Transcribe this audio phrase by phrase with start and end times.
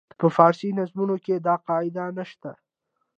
[0.19, 2.51] په فارسي نظمونو کې دا قاعده نه شته.